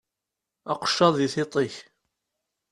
[0.71, 1.75] Aqeccaḍ deg tiṭ-ik!